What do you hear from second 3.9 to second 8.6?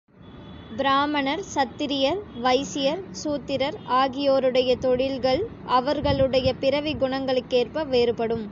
ஆகியோருடைய தொழில்கள் அவர்களுடைய பிறவிக் குணங்களுக்கேற்ப வேறுபடும்.